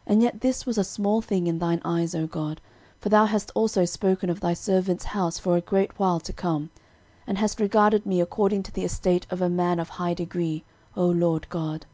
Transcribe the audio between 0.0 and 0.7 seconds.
13:017:017 And yet this